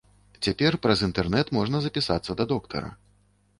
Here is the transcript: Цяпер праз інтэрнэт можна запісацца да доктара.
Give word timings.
Цяпер 0.45 0.77
праз 0.85 1.03
інтэрнэт 1.09 1.53
можна 1.57 1.83
запісацца 1.85 2.39
да 2.43 2.51
доктара. 2.55 2.93